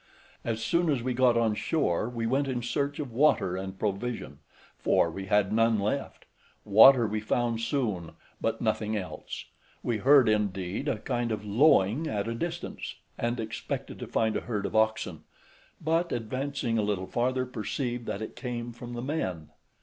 [0.43, 4.39] As soon as we got on shore we went in search of water and provision,
[4.75, 6.25] for we had none left;
[6.65, 9.45] water we found soon, but nothing else;
[9.83, 14.41] we heard, indeed, a kind of lowing at a distance, and expected to find a
[14.41, 15.23] herd of oxen,
[15.79, 19.51] but, advancing a little farther, perceived that it came from the men.